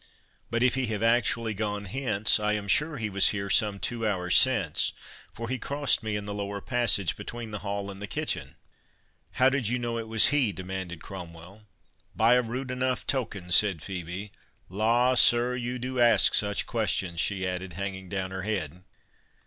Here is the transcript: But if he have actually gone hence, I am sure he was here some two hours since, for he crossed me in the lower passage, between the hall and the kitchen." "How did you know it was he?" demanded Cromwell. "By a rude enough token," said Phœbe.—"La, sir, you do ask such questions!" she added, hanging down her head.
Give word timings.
But 0.49 0.63
if 0.63 0.73
he 0.73 0.87
have 0.87 1.03
actually 1.03 1.53
gone 1.53 1.85
hence, 1.85 2.39
I 2.39 2.53
am 2.53 2.67
sure 2.67 2.97
he 2.97 3.07
was 3.11 3.29
here 3.29 3.51
some 3.51 3.77
two 3.79 4.03
hours 4.07 4.35
since, 4.35 4.93
for 5.31 5.47
he 5.47 5.59
crossed 5.59 6.01
me 6.01 6.15
in 6.15 6.25
the 6.25 6.33
lower 6.33 6.59
passage, 6.59 7.15
between 7.15 7.51
the 7.51 7.59
hall 7.59 7.91
and 7.91 8.01
the 8.01 8.07
kitchen." 8.07 8.55
"How 9.33 9.49
did 9.49 9.67
you 9.67 9.77
know 9.77 9.99
it 9.99 10.07
was 10.07 10.29
he?" 10.29 10.51
demanded 10.53 11.03
Cromwell. 11.03 11.67
"By 12.15 12.33
a 12.33 12.41
rude 12.41 12.71
enough 12.71 13.05
token," 13.05 13.51
said 13.51 13.77
Phœbe.—"La, 13.77 15.13
sir, 15.13 15.55
you 15.55 15.77
do 15.77 15.99
ask 15.99 16.33
such 16.33 16.65
questions!" 16.65 17.19
she 17.19 17.45
added, 17.45 17.73
hanging 17.73 18.09
down 18.09 18.31
her 18.31 18.41
head. 18.41 18.83